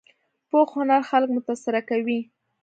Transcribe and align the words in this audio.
پوخ 0.49 0.69
هنر 0.79 1.01
خلک 1.09 1.29
متاثره 1.35 1.81
کوي 1.89 2.19